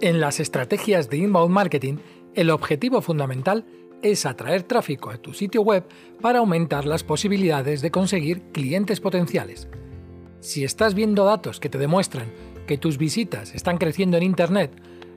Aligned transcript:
En 0.00 0.20
las 0.20 0.38
estrategias 0.38 1.10
de 1.10 1.16
inbound 1.16 1.52
marketing, 1.52 1.96
el 2.36 2.50
objetivo 2.50 3.02
fundamental 3.02 3.66
es 4.00 4.26
atraer 4.26 4.62
tráfico 4.62 5.10
a 5.10 5.18
tu 5.18 5.34
sitio 5.34 5.62
web 5.62 5.84
para 6.20 6.38
aumentar 6.38 6.84
las 6.84 7.02
posibilidades 7.02 7.80
de 7.82 7.90
conseguir 7.90 8.42
clientes 8.52 9.00
potenciales. 9.00 9.66
Si 10.38 10.62
estás 10.62 10.94
viendo 10.94 11.24
datos 11.24 11.58
que 11.58 11.68
te 11.68 11.78
demuestran 11.78 12.30
que 12.68 12.78
tus 12.78 12.96
visitas 12.96 13.56
están 13.56 13.76
creciendo 13.76 14.16
en 14.16 14.22
Internet, 14.22 14.70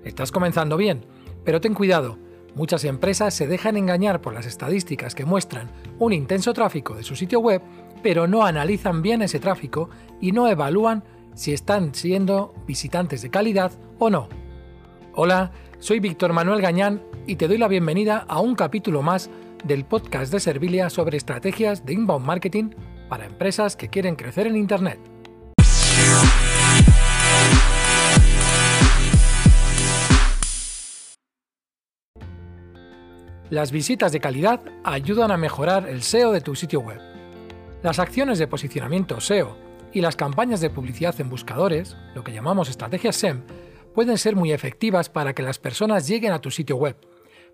estás 0.04 0.32
comenzando 0.32 0.78
bien, 0.78 1.06
pero 1.44 1.62
ten 1.62 1.76
cuidado, 1.76 2.18
muchas 2.56 2.84
empresas 2.84 3.36
se 3.36 3.46
dejan 3.46 3.78
engañar 3.78 4.20
por 4.20 4.34
las 4.34 4.48
estadísticas 4.48 5.14
que 5.14 5.26
muestran 5.26 5.70
un 6.00 6.12
intenso 6.12 6.54
tráfico 6.54 6.96
de 6.96 7.04
su 7.04 7.16
sitio 7.16 7.40
web, 7.40 7.62
pero 8.02 8.26
no 8.26 8.46
analizan 8.46 9.04
bien 9.04 9.22
ese 9.22 9.40
tráfico 9.40 9.92
y 10.20 10.32
no 10.32 10.48
evalúan 10.48 11.04
si 11.36 11.54
están 11.54 11.94
siendo 11.94 12.56
visitantes 12.66 13.22
de 13.22 13.30
calidad 13.30 13.74
o 14.00 14.10
no. 14.10 14.41
Hola, 15.14 15.52
soy 15.80 16.00
Víctor 16.00 16.32
Manuel 16.32 16.62
Gañán 16.62 17.02
y 17.28 17.36
te 17.36 17.50
doy 17.50 17.58
la 17.58 17.68
bienvenida 17.68 18.26
a 18.30 18.40
un 18.40 18.56
capítulo 18.56 19.02
más 19.02 19.30
del 19.66 19.84
podcast 19.84 20.32
de 20.32 20.40
Servilia 20.40 20.90
sobre 20.90 21.18
estrategias 21.18 21.86
de 21.86 21.92
inbound 21.92 22.26
marketing 22.26 22.70
para 23.10 23.26
empresas 23.26 23.76
que 23.76 23.90
quieren 23.90 24.16
crecer 24.16 24.48
en 24.48 24.56
Internet. 24.56 25.00
Las 33.50 33.74
visitas 33.74 34.14
de 34.14 34.22
calidad 34.22 34.62
ayudan 34.86 35.32
a 35.32 35.38
mejorar 35.38 35.90
el 35.90 36.04
SEO 36.04 36.32
de 36.32 36.40
tu 36.40 36.56
sitio 36.56 36.80
web. 36.80 37.02
Las 37.84 38.00
acciones 38.00 38.40
de 38.40 38.48
posicionamiento 38.48 39.20
SEO 39.20 39.58
y 39.92 40.00
las 40.00 40.16
campañas 40.16 40.62
de 40.62 40.70
publicidad 40.70 41.20
en 41.20 41.30
buscadores, 41.30 41.98
lo 42.16 42.24
que 42.24 42.32
llamamos 42.32 42.70
estrategias 42.70 43.18
SEM, 43.18 43.42
pueden 43.94 44.18
ser 44.18 44.36
muy 44.36 44.52
efectivas 44.52 45.10
para 45.10 45.34
que 45.34 45.44
las 45.44 45.60
personas 45.60 46.08
lleguen 46.08 46.32
a 46.32 46.42
tu 46.42 46.52
sitio 46.52 46.76
web, 46.78 46.96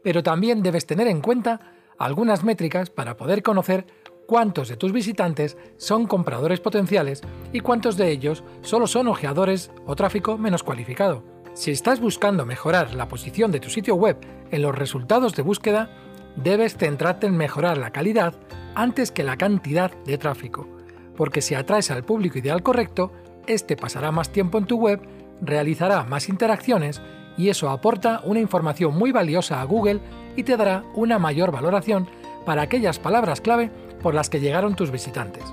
pero 0.04 0.24
también 0.24 0.64
debes 0.64 0.86
tener 0.86 1.08
en 1.08 1.22
cuenta 1.22 1.74
algunas 1.98 2.44
métricas 2.44 2.90
para 2.90 3.18
poder 3.18 3.44
conocer 3.44 3.86
cuántos 4.28 4.68
de 4.68 4.78
tus 4.78 4.92
visitantes 4.92 5.58
son 5.78 6.06
compradores 6.06 6.60
potenciales 6.60 7.22
y 7.54 7.62
cuántos 7.62 7.98
de 7.98 8.12
ellos 8.12 8.44
solo 8.62 8.86
son 8.86 9.08
ojeadores 9.08 9.72
o 9.86 9.96
tráfico 9.96 10.38
menos 10.38 10.64
cualificado. 10.64 11.24
Si 11.54 11.72
estás 11.72 12.00
buscando 12.00 12.46
mejorar 12.46 12.94
la 12.94 13.08
posición 13.08 13.52
de 13.52 13.60
tu 13.60 13.70
sitio 13.70 13.96
web 13.96 14.18
en 14.52 14.62
los 14.62 14.76
resultados 14.76 15.36
de 15.36 15.42
búsqueda, 15.42 15.90
debes 16.36 16.78
centrarte 16.78 17.26
en 17.26 17.36
mejorar 17.36 17.80
la 17.80 17.92
calidad 17.92 18.36
antes 18.76 19.12
que 19.12 19.24
la 19.24 19.38
cantidad 19.38 19.92
de 20.06 20.20
tráfico, 20.20 20.68
porque 21.16 21.42
si 21.42 21.56
atraes 21.56 21.90
al 21.90 22.04
público 22.04 22.38
ideal 22.38 22.62
correcto, 22.62 23.12
este 23.48 23.76
pasará 23.76 24.12
más 24.12 24.30
tiempo 24.30 24.60
en 24.60 24.66
tu 24.66 24.78
web 24.78 25.02
realizará 25.42 26.04
más 26.04 26.30
interacciones 26.30 27.02
y 27.38 27.50
eso 27.50 27.70
aporta 27.70 28.22
una 28.24 28.40
información 28.40 28.98
muy 28.98 29.12
valiosa 29.12 29.62
a 29.62 29.66
Google 29.66 30.02
y 30.36 30.44
te 30.44 30.58
dará 30.58 30.84
una 30.96 31.20
mayor 31.20 31.52
valoración 31.52 32.08
para 32.46 32.64
aquellas 32.64 33.00
palabras 33.00 33.42
clave 33.42 33.70
por 34.02 34.16
las 34.16 34.30
que 34.30 34.40
llegaron 34.40 34.76
tus 34.76 34.92
visitantes. 34.92 35.44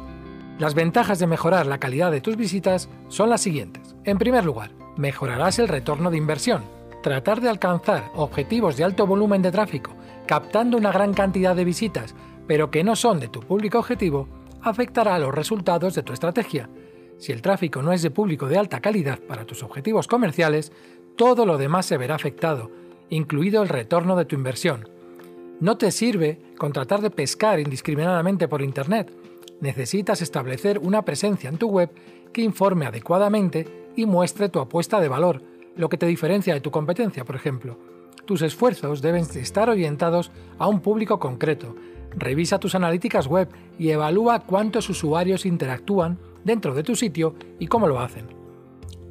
Las 0.59 0.75
ventajas 0.75 1.19
de 1.19 1.27
mejorar 1.27 1.67
la 1.67 1.79
calidad 1.79 2.11
de 2.13 2.21
tus 2.21 2.37
visitas 2.37 2.89
son 3.09 3.29
las 3.29 3.41
siguientes. 3.41 3.97
En 4.05 4.19
primer 4.19 4.45
lugar, 4.45 4.71
mejorarás 4.97 5.59
el 5.59 5.69
retorno 5.69 6.11
de 6.11 6.19
inversión. 6.19 6.63
Tratar 7.03 7.41
de 7.41 7.49
alcanzar 7.49 8.11
objetivos 8.15 8.77
de 8.77 8.85
alto 8.85 9.07
volumen 9.07 9.43
de 9.43 9.51
tráfico, 9.51 9.91
captando 10.27 10.79
una 10.79 10.93
gran 10.93 11.13
cantidad 11.13 11.57
de 11.57 11.65
visitas, 11.65 12.15
pero 12.47 12.71
que 12.71 12.85
no 12.85 12.97
son 12.97 13.19
de 13.19 13.29
tu 13.29 13.41
público 13.41 13.79
objetivo, 13.79 14.29
afectará 14.63 15.17
a 15.17 15.19
los 15.19 15.35
resultados 15.35 15.95
de 15.95 16.03
tu 16.03 16.13
estrategia 16.13 16.69
si 17.19 17.33
el 17.33 17.43
tráfico 17.43 17.83
no 17.83 17.93
es 17.93 18.03
de 18.03 18.11
público 18.11 18.49
de 18.49 18.59
alta 18.59 18.81
calidad 18.81 19.19
para 19.21 19.45
tus 19.45 19.63
objetivos 19.63 20.09
comerciales, 20.09 20.73
todo 21.17 21.47
lo 21.47 21.59
demás 21.59 21.87
se 21.87 21.97
verá 21.97 22.15
afectado, 22.15 22.71
incluido 23.09 23.63
el 23.63 23.69
retorno 23.69 24.17
de 24.17 24.25
tu 24.25 24.35
inversión. 24.35 24.89
No 25.61 25.79
te 25.79 25.93
sirve 25.93 26.41
con 26.59 26.73
tratar 26.73 27.01
de 27.01 27.11
pescar 27.11 27.61
indiscriminadamente 27.61 28.49
por 28.49 28.63
Internet. 28.63 29.13
Necesitas 29.61 30.21
establecer 30.21 30.79
una 30.81 31.03
presencia 31.05 31.49
en 31.49 31.59
tu 31.59 31.69
web 31.69 31.91
que 32.33 32.43
informe 32.43 32.87
adecuadamente 32.87 33.91
y 33.97 34.07
muestre 34.07 34.49
tu 34.49 34.59
apuesta 34.59 35.01
de 35.01 35.09
valor, 35.09 35.43
lo 35.77 35.89
que 35.89 35.97
te 35.97 36.07
diferencia 36.07 36.55
de 36.55 36.61
tu 36.61 36.71
competencia, 36.71 37.25
por 37.25 37.37
ejemplo. 37.37 37.79
Tus 38.25 38.43
esfuerzos 38.43 39.01
deben 39.01 39.23
estar 39.23 39.71
orientados 39.71 40.33
a 40.59 40.67
un 40.67 40.81
público 40.81 41.19
concreto. 41.21 41.77
Revisa 42.17 42.59
tus 42.59 42.75
analíticas 42.75 43.27
web 43.27 43.49
y 43.79 43.91
evalúa 43.91 44.41
cuántos 44.41 44.89
usuarios 44.89 45.47
interactúan 45.47 46.19
dentro 46.45 46.75
de 46.75 46.83
tu 46.83 46.95
sitio 46.95 47.35
y 47.59 47.67
cómo 47.67 47.89
lo 47.89 48.01
hacen. 48.01 48.27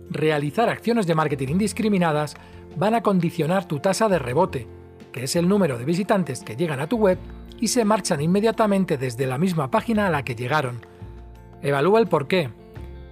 Realizar 0.10 0.70
acciones 0.70 1.08
de 1.08 1.16
marketing 1.16 1.50
indiscriminadas 1.50 2.36
van 2.76 2.96
a 2.96 3.02
condicionar 3.02 3.68
tu 3.68 3.80
tasa 3.80 4.10
de 4.10 4.20
rebote, 4.20 4.68
que 5.12 5.24
es 5.24 5.36
el 5.36 5.48
número 5.48 5.78
de 5.78 5.86
visitantes 5.86 6.44
que 6.44 6.56
llegan 6.56 6.80
a 6.80 6.88
tu 6.88 6.98
web 6.98 7.18
y 7.60 7.68
se 7.68 7.86
marchan 7.86 8.22
inmediatamente 8.22 8.98
desde 8.98 9.28
la 9.28 9.38
misma 9.38 9.72
página 9.72 10.08
a 10.08 10.10
la 10.10 10.24
que 10.24 10.36
llegaron. 10.36 10.86
Evalúa 11.62 12.00
el 12.00 12.08
por 12.08 12.28
qué. 12.28 12.50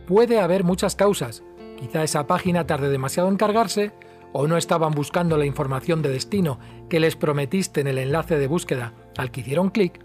Puede 0.07 0.39
haber 0.39 0.63
muchas 0.63 0.95
causas. 0.95 1.43
Quizá 1.79 2.03
esa 2.03 2.27
página 2.27 2.67
tarde 2.67 2.89
demasiado 2.89 3.29
en 3.29 3.37
cargarse, 3.37 3.91
o 4.33 4.47
no 4.47 4.57
estaban 4.57 4.93
buscando 4.93 5.37
la 5.37 5.45
información 5.45 6.01
de 6.01 6.09
destino 6.09 6.59
que 6.89 6.99
les 6.99 7.15
prometiste 7.15 7.81
en 7.81 7.87
el 7.87 7.97
enlace 7.97 8.37
de 8.37 8.47
búsqueda 8.47 8.93
al 9.17 9.31
que 9.31 9.41
hicieron 9.41 9.69
clic. 9.69 9.99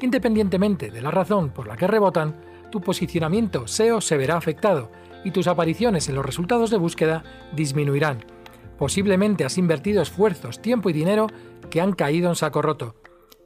Independientemente 0.00 0.90
de 0.90 1.00
la 1.00 1.10
razón 1.10 1.50
por 1.50 1.66
la 1.66 1.76
que 1.76 1.86
rebotan, 1.86 2.36
tu 2.74 2.80
posicionamiento 2.80 3.68
SEO 3.68 4.00
se 4.00 4.16
verá 4.16 4.36
afectado 4.36 4.90
y 5.22 5.30
tus 5.30 5.46
apariciones 5.46 6.08
en 6.08 6.16
los 6.16 6.26
resultados 6.26 6.70
de 6.70 6.76
búsqueda 6.76 7.22
disminuirán. 7.52 8.24
Posiblemente 8.76 9.44
has 9.44 9.58
invertido 9.58 10.02
esfuerzos, 10.02 10.60
tiempo 10.60 10.90
y 10.90 10.92
dinero 10.92 11.28
que 11.70 11.80
han 11.80 11.92
caído 11.92 12.28
en 12.28 12.34
saco 12.34 12.62
roto. 12.62 12.96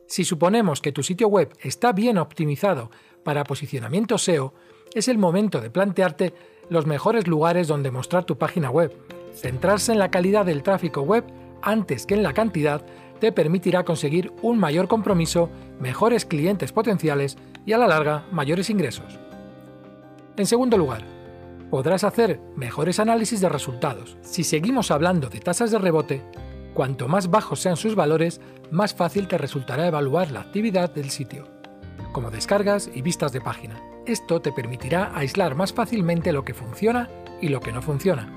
Si 0.06 0.24
suponemos 0.24 0.80
que 0.80 0.92
tu 0.92 1.02
sitio 1.02 1.28
web 1.28 1.54
está 1.60 1.92
bien 1.92 2.16
optimizado 2.16 2.90
para 3.22 3.44
posicionamiento 3.44 4.16
SEO, 4.16 4.54
es 4.94 5.08
el 5.08 5.18
momento 5.18 5.60
de 5.60 5.68
plantearte 5.68 6.32
los 6.70 6.86
mejores 6.86 7.26
lugares 7.26 7.68
donde 7.68 7.90
mostrar 7.90 8.24
tu 8.24 8.38
página 8.38 8.70
web. 8.70 8.96
Centrarse 9.34 9.92
en 9.92 9.98
la 9.98 10.10
calidad 10.10 10.46
del 10.46 10.62
tráfico 10.62 11.02
web 11.02 11.24
antes 11.60 12.06
que 12.06 12.14
en 12.14 12.22
la 12.22 12.32
cantidad 12.32 12.82
te 13.20 13.30
permitirá 13.30 13.84
conseguir 13.84 14.32
un 14.40 14.58
mayor 14.58 14.88
compromiso, 14.88 15.50
mejores 15.80 16.24
clientes 16.24 16.72
potenciales 16.72 17.36
y 17.68 17.74
a 17.74 17.76
la 17.76 17.86
larga 17.86 18.24
mayores 18.32 18.70
ingresos. 18.70 19.18
En 20.38 20.46
segundo 20.46 20.78
lugar, 20.78 21.04
podrás 21.70 22.02
hacer 22.02 22.40
mejores 22.56 22.98
análisis 22.98 23.42
de 23.42 23.50
resultados. 23.50 24.16
Si 24.22 24.42
seguimos 24.42 24.90
hablando 24.90 25.28
de 25.28 25.40
tasas 25.40 25.70
de 25.70 25.78
rebote, 25.78 26.22
cuanto 26.72 27.08
más 27.08 27.28
bajos 27.28 27.60
sean 27.60 27.76
sus 27.76 27.94
valores, 27.94 28.40
más 28.70 28.94
fácil 28.94 29.28
te 29.28 29.36
resultará 29.36 29.86
evaluar 29.86 30.30
la 30.30 30.40
actividad 30.40 30.94
del 30.94 31.10
sitio, 31.10 31.44
como 32.12 32.30
descargas 32.30 32.90
y 32.94 33.02
vistas 33.02 33.32
de 33.32 33.42
página. 33.42 33.78
Esto 34.06 34.40
te 34.40 34.50
permitirá 34.50 35.12
aislar 35.14 35.54
más 35.54 35.74
fácilmente 35.74 36.32
lo 36.32 36.46
que 36.46 36.54
funciona 36.54 37.10
y 37.42 37.48
lo 37.48 37.60
que 37.60 37.72
no 37.72 37.82
funciona. 37.82 38.32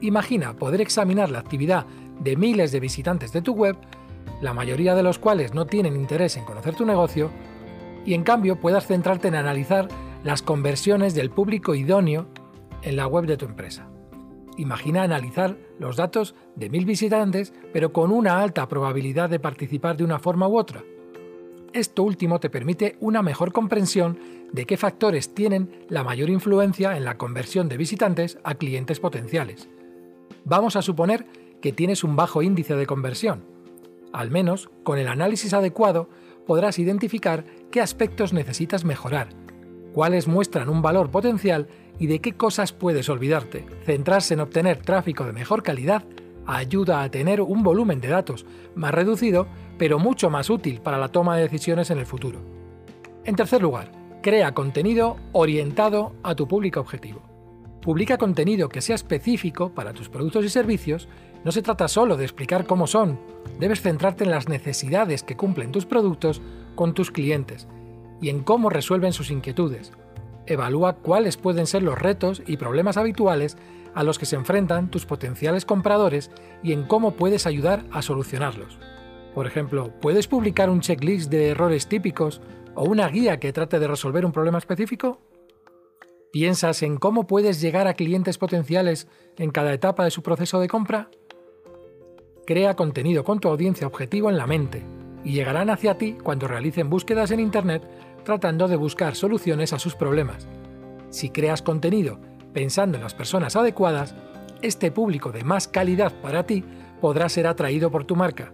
Imagina 0.00 0.54
poder 0.54 0.80
examinar 0.80 1.28
la 1.28 1.40
actividad 1.40 1.86
de 2.20 2.36
miles 2.36 2.70
de 2.70 2.78
visitantes 2.78 3.32
de 3.32 3.42
tu 3.42 3.52
web 3.52 3.76
la 4.40 4.54
mayoría 4.54 4.94
de 4.94 5.02
los 5.02 5.18
cuales 5.18 5.54
no 5.54 5.66
tienen 5.66 5.96
interés 5.96 6.36
en 6.36 6.44
conocer 6.44 6.74
tu 6.74 6.86
negocio, 6.86 7.30
y 8.04 8.14
en 8.14 8.22
cambio 8.22 8.60
puedas 8.60 8.86
centrarte 8.86 9.28
en 9.28 9.34
analizar 9.34 9.88
las 10.24 10.42
conversiones 10.42 11.14
del 11.14 11.30
público 11.30 11.74
idóneo 11.74 12.26
en 12.82 12.96
la 12.96 13.06
web 13.06 13.26
de 13.26 13.36
tu 13.36 13.46
empresa. 13.46 13.88
Imagina 14.56 15.02
analizar 15.02 15.56
los 15.78 15.96
datos 15.96 16.34
de 16.56 16.68
mil 16.68 16.84
visitantes, 16.84 17.52
pero 17.72 17.92
con 17.92 18.12
una 18.12 18.40
alta 18.40 18.68
probabilidad 18.68 19.30
de 19.30 19.40
participar 19.40 19.96
de 19.96 20.04
una 20.04 20.18
forma 20.18 20.48
u 20.48 20.58
otra. 20.58 20.82
Esto 21.72 22.02
último 22.02 22.40
te 22.40 22.50
permite 22.50 22.96
una 23.00 23.22
mejor 23.22 23.52
comprensión 23.52 24.18
de 24.52 24.66
qué 24.66 24.76
factores 24.76 25.34
tienen 25.34 25.86
la 25.88 26.02
mayor 26.02 26.28
influencia 26.28 26.96
en 26.96 27.04
la 27.04 27.16
conversión 27.16 27.68
de 27.68 27.76
visitantes 27.76 28.38
a 28.42 28.56
clientes 28.56 28.98
potenciales. 28.98 29.68
Vamos 30.44 30.74
a 30.74 30.82
suponer 30.82 31.26
que 31.62 31.72
tienes 31.72 32.02
un 32.02 32.16
bajo 32.16 32.42
índice 32.42 32.74
de 32.74 32.86
conversión, 32.86 33.44
al 34.12 34.30
menos, 34.30 34.70
con 34.82 34.98
el 34.98 35.06
análisis 35.06 35.54
adecuado, 35.54 36.08
podrás 36.50 36.80
identificar 36.80 37.44
qué 37.70 37.80
aspectos 37.80 38.32
necesitas 38.32 38.84
mejorar, 38.84 39.28
cuáles 39.94 40.26
muestran 40.26 40.68
un 40.68 40.82
valor 40.82 41.08
potencial 41.08 41.68
y 41.96 42.08
de 42.08 42.18
qué 42.18 42.32
cosas 42.32 42.72
puedes 42.72 43.08
olvidarte. 43.08 43.66
Centrarse 43.86 44.34
en 44.34 44.40
obtener 44.40 44.78
tráfico 44.78 45.24
de 45.24 45.32
mejor 45.32 45.62
calidad 45.62 46.02
ayuda 46.46 47.04
a 47.04 47.08
tener 47.08 47.40
un 47.40 47.62
volumen 47.62 48.00
de 48.00 48.08
datos 48.08 48.46
más 48.74 48.92
reducido, 48.92 49.46
pero 49.78 50.00
mucho 50.00 50.28
más 50.28 50.50
útil 50.50 50.80
para 50.80 50.98
la 50.98 51.06
toma 51.06 51.36
de 51.36 51.42
decisiones 51.42 51.88
en 51.92 51.98
el 51.98 52.06
futuro. 52.06 52.40
En 53.24 53.36
tercer 53.36 53.62
lugar, 53.62 53.92
crea 54.20 54.52
contenido 54.52 55.18
orientado 55.30 56.16
a 56.24 56.34
tu 56.34 56.48
público 56.48 56.80
objetivo. 56.80 57.22
Publica 57.80 58.18
contenido 58.18 58.68
que 58.68 58.80
sea 58.80 58.96
específico 58.96 59.72
para 59.72 59.92
tus 59.92 60.08
productos 60.08 60.44
y 60.44 60.48
servicios 60.48 61.08
no 61.44 61.52
se 61.52 61.62
trata 61.62 61.88
solo 61.88 62.16
de 62.16 62.24
explicar 62.24 62.66
cómo 62.66 62.86
son, 62.86 63.18
debes 63.58 63.80
centrarte 63.80 64.24
en 64.24 64.30
las 64.30 64.48
necesidades 64.48 65.22
que 65.22 65.36
cumplen 65.36 65.72
tus 65.72 65.86
productos 65.86 66.42
con 66.74 66.94
tus 66.94 67.10
clientes 67.10 67.66
y 68.20 68.28
en 68.28 68.42
cómo 68.42 68.68
resuelven 68.68 69.12
sus 69.12 69.30
inquietudes. 69.30 69.92
Evalúa 70.46 70.96
cuáles 70.96 71.36
pueden 71.36 71.66
ser 71.66 71.82
los 71.82 71.98
retos 71.98 72.42
y 72.46 72.56
problemas 72.56 72.96
habituales 72.96 73.56
a 73.94 74.02
los 74.02 74.18
que 74.18 74.26
se 74.26 74.36
enfrentan 74.36 74.90
tus 74.90 75.06
potenciales 75.06 75.64
compradores 75.64 76.30
y 76.62 76.72
en 76.72 76.84
cómo 76.84 77.12
puedes 77.12 77.46
ayudar 77.46 77.84
a 77.90 78.02
solucionarlos. 78.02 78.78
Por 79.34 79.46
ejemplo, 79.46 79.92
¿puedes 80.00 80.26
publicar 80.26 80.70
un 80.70 80.80
checklist 80.80 81.30
de 81.30 81.48
errores 81.48 81.86
típicos 81.86 82.40
o 82.74 82.84
una 82.84 83.08
guía 83.08 83.38
que 83.38 83.52
trate 83.52 83.78
de 83.78 83.88
resolver 83.88 84.26
un 84.26 84.32
problema 84.32 84.58
específico? 84.58 85.20
¿Piensas 86.32 86.84
en 86.84 86.96
cómo 86.96 87.26
puedes 87.26 87.60
llegar 87.60 87.88
a 87.88 87.94
clientes 87.94 88.38
potenciales 88.38 89.08
en 89.36 89.50
cada 89.50 89.72
etapa 89.72 90.04
de 90.04 90.12
su 90.12 90.22
proceso 90.22 90.60
de 90.60 90.68
compra? 90.68 91.10
Crea 92.46 92.76
contenido 92.76 93.24
con 93.24 93.40
tu 93.40 93.48
audiencia 93.48 93.88
objetivo 93.88 94.30
en 94.30 94.36
la 94.36 94.46
mente 94.46 94.84
y 95.24 95.32
llegarán 95.32 95.70
hacia 95.70 95.98
ti 95.98 96.16
cuando 96.22 96.46
realicen 96.46 96.88
búsquedas 96.88 97.32
en 97.32 97.40
Internet 97.40 97.82
tratando 98.24 98.68
de 98.68 98.76
buscar 98.76 99.16
soluciones 99.16 99.72
a 99.72 99.80
sus 99.80 99.96
problemas. 99.96 100.46
Si 101.10 101.30
creas 101.30 101.62
contenido 101.62 102.20
pensando 102.52 102.96
en 102.96 103.02
las 103.02 103.14
personas 103.14 103.56
adecuadas, 103.56 104.14
este 104.62 104.92
público 104.92 105.32
de 105.32 105.42
más 105.42 105.66
calidad 105.66 106.12
para 106.20 106.44
ti 106.44 106.62
podrá 107.00 107.28
ser 107.28 107.48
atraído 107.48 107.90
por 107.90 108.04
tu 108.04 108.14
marca. 108.14 108.52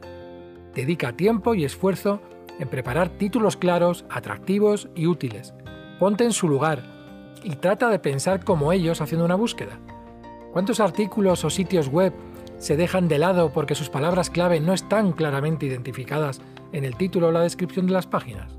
Dedica 0.75 1.13
tiempo 1.13 1.55
y 1.55 1.67
esfuerzo 1.67 2.23
en 2.59 2.69
preparar 2.69 3.11
títulos 3.11 3.59
claros, 3.59 4.07
atractivos 4.09 4.89
y 4.95 5.07
útiles. 5.07 5.53
Ponte 5.99 6.25
en 6.25 6.33
su 6.33 6.49
lugar 6.49 6.96
y 7.43 7.57
trata 7.57 7.89
de 7.89 7.99
pensar 7.99 8.45
como 8.45 8.73
ellos 8.73 9.01
haciendo 9.01 9.25
una 9.25 9.35
búsqueda. 9.35 9.79
¿Cuántos 10.53 10.81
artículos 10.81 11.45
o 11.45 11.51
sitios 11.51 11.89
web 11.89 12.13
se 12.59 12.77
dejan 12.77 13.09
de 13.09 13.19
lado 13.19 13.53
porque 13.53 13.75
sus 13.75 13.91
palabras 13.91 14.31
clave 14.31 14.61
no 14.61 14.73
están 14.73 15.13
claramente 15.13 15.67
identificadas 15.67 16.41
en 16.73 16.85
el 16.85 16.97
título 16.97 17.29
o 17.29 17.33
la 17.33 17.43
descripción 17.43 17.87
de 17.87 17.93
las 17.93 18.07
páginas? 18.07 18.57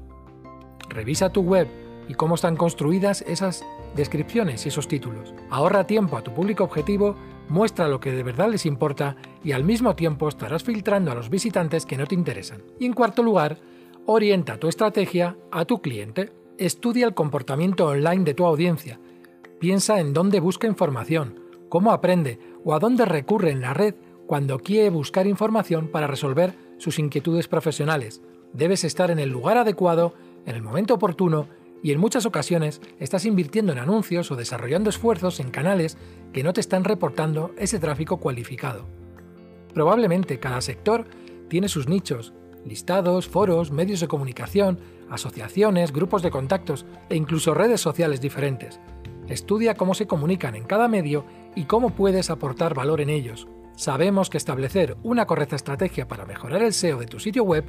Revisa 0.90 1.32
tu 1.32 1.42
web 1.42 1.68
y 2.08 2.14
cómo 2.14 2.36
están 2.36 2.56
construidas 2.56 3.24
esas 3.28 3.66
descripciones 3.96 4.66
y 4.66 4.70
esos 4.70 4.88
títulos. 4.88 5.34
Ahorra 5.50 5.88
tiempo 5.88 6.18
a 6.18 6.24
tu 6.24 6.34
público 6.34 6.64
objetivo, 6.64 7.16
muestra 7.50 7.88
lo 7.88 8.00
que 8.00 8.12
de 8.12 8.24
verdad 8.24 8.50
les 8.50 8.66
importa 8.66 9.16
y 9.44 9.52
al 9.52 9.64
mismo 9.64 9.96
tiempo 9.96 10.30
estarás 10.30 10.64
filtrando 10.64 11.12
a 11.12 11.16
los 11.16 11.30
visitantes 11.30 11.86
que 11.86 11.98
no 11.98 12.06
te 12.06 12.16
interesan. 12.16 12.62
Y 12.80 12.86
en 12.86 12.94
cuarto 12.94 13.24
lugar, 13.24 13.58
orienta 14.06 14.58
tu 14.58 14.68
estrategia 14.68 15.36
a 15.52 15.66
tu 15.66 15.82
cliente. 15.82 16.32
Estudia 16.58 17.06
el 17.06 17.14
comportamiento 17.14 17.86
online 17.86 18.24
de 18.24 18.34
tu 18.34 18.44
audiencia. 18.44 19.00
Piensa 19.60 20.00
en 20.00 20.12
dónde 20.14 20.40
busca 20.40 20.66
información, 20.66 21.40
cómo 21.70 21.92
aprende 21.92 22.40
o 22.66 22.74
a 22.74 22.80
dónde 22.80 23.06
recurre 23.06 23.52
en 23.52 23.62
la 23.62 23.76
red 23.76 23.94
cuando 24.26 24.58
quiere 24.58 24.90
buscar 24.90 25.28
información 25.28 25.88
para 25.90 26.08
resolver 26.08 26.56
sus 26.80 26.98
inquietudes 26.98 27.48
profesionales. 27.48 28.24
Debes 28.54 28.84
estar 28.86 29.12
en 29.12 29.20
el 29.20 29.30
lugar 29.30 29.58
adecuado, 29.58 30.16
en 30.48 30.56
el 30.56 30.64
momento 30.64 30.96
oportuno 30.96 31.48
y 31.84 31.92
en 31.92 32.00
muchas 32.00 32.26
ocasiones 32.26 32.82
estás 33.00 33.26
invirtiendo 33.26 33.72
en 33.72 33.78
anuncios 33.78 34.32
o 34.32 34.36
desarrollando 34.36 34.90
esfuerzos 34.90 35.40
en 35.40 35.52
canales 35.52 35.96
que 36.34 36.42
no 36.42 36.54
te 36.54 36.62
están 36.62 36.86
reportando 36.86 37.52
ese 37.60 37.78
tráfico 37.78 38.18
cualificado. 38.18 38.88
Probablemente 39.76 40.40
cada 40.40 40.62
sector 40.62 41.06
tiene 41.50 41.70
sus 41.70 41.88
nichos 41.88 42.34
listados, 42.68 43.28
foros, 43.28 43.72
medios 43.72 44.00
de 44.00 44.08
comunicación, 44.08 44.80
asociaciones, 45.10 45.92
grupos 45.92 46.22
de 46.22 46.32
contactos 46.32 46.86
e 47.10 47.16
incluso 47.16 47.54
redes 47.54 47.82
sociales 47.82 48.22
diferentes. 48.22 48.80
Estudia 49.28 49.76
cómo 49.76 49.94
se 49.94 50.08
comunican 50.08 50.56
en 50.56 50.64
cada 50.64 50.88
medio 50.88 51.26
y 51.56 51.66
cómo 51.66 51.92
puedes 51.92 52.30
aportar 52.30 52.74
valor 52.74 53.02
en 53.02 53.10
ellos. 53.10 53.48
Sabemos 53.76 54.30
que 54.30 54.38
establecer 54.38 54.98
una 55.04 55.26
correcta 55.26 55.56
estrategia 55.56 56.08
para 56.08 56.26
mejorar 56.26 56.62
el 56.62 56.74
SEO 56.74 57.00
de 57.00 57.06
tu 57.06 57.20
sitio 57.20 57.44
web 57.44 57.66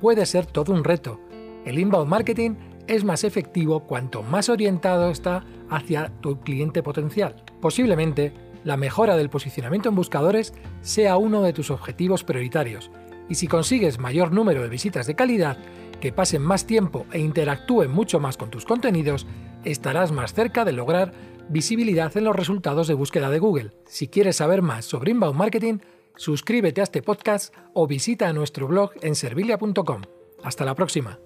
puede 0.00 0.26
ser 0.26 0.46
todo 0.46 0.72
un 0.72 0.84
reto. 0.84 1.20
El 1.64 1.78
inbound 1.78 2.10
marketing 2.10 2.54
es 2.88 3.04
más 3.04 3.24
efectivo 3.24 3.80
cuanto 3.80 4.22
más 4.22 4.48
orientado 4.48 5.10
está 5.10 5.44
hacia 5.70 6.12
tu 6.20 6.40
cliente 6.40 6.82
potencial. 6.82 7.44
Posiblemente, 7.60 8.32
la 8.64 8.76
mejora 8.76 9.16
del 9.16 9.30
posicionamiento 9.30 9.88
en 9.88 9.94
buscadores 9.94 10.54
sea 10.80 11.16
uno 11.16 11.42
de 11.42 11.52
tus 11.52 11.70
objetivos 11.70 12.24
prioritarios 12.24 12.90
y 13.28 13.36
si 13.36 13.46
consigues 13.46 13.98
mayor 13.98 14.32
número 14.32 14.62
de 14.62 14.68
visitas 14.68 15.06
de 15.06 15.14
calidad, 15.14 15.58
que 16.00 16.12
pasen 16.12 16.42
más 16.42 16.66
tiempo 16.66 17.06
e 17.12 17.20
interactúen 17.20 17.90
mucho 17.90 18.20
más 18.20 18.36
con 18.36 18.50
tus 18.50 18.64
contenidos, 18.64 19.26
estarás 19.64 20.12
más 20.12 20.34
cerca 20.34 20.64
de 20.64 20.72
lograr 20.72 21.12
visibilidad 21.48 22.16
en 22.16 22.24
los 22.24 22.36
resultados 22.36 22.88
de 22.88 22.94
búsqueda 22.94 23.30
de 23.30 23.38
Google. 23.38 23.72
Si 23.86 24.08
quieres 24.08 24.36
saber 24.36 24.62
más 24.62 24.84
sobre 24.84 25.12
inbound 25.12 25.38
marketing, 25.38 25.78
suscríbete 26.16 26.80
a 26.80 26.84
este 26.84 27.02
podcast 27.02 27.54
o 27.74 27.86
visita 27.86 28.32
nuestro 28.32 28.66
blog 28.66 28.92
en 29.02 29.14
servilia.com. 29.14 30.02
Hasta 30.42 30.64
la 30.64 30.74
próxima. 30.74 31.18